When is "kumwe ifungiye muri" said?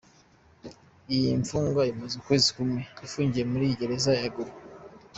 2.55-3.63